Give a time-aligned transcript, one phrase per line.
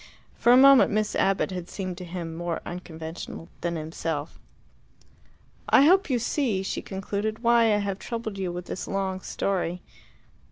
[0.33, 4.39] For a moment Miss Abbott had seemed to him more unconventional than himself.
[5.69, 9.83] "I hope you see," she concluded, "why I have troubled you with this long story.